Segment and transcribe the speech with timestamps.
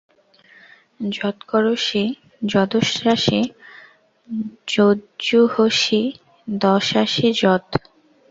[1.11, 2.03] যৎ করোষি
[2.43, 3.41] যদশ্নাসি
[4.67, 6.01] যজ্জুহোষি
[6.47, 7.65] দদাসি যৎ।